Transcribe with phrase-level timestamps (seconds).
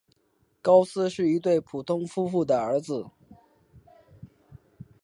[0.63, 3.05] 高斯是一对普通夫妇的儿子。